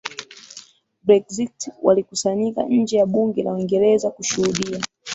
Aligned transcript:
Brexit 1.03 1.69
walikusanyika 1.81 2.63
nje 2.63 2.97
ya 2.97 3.05
bunge 3.05 3.43
la 3.43 3.53
Uingereza 3.53 4.09
kushuhudia 4.11 4.79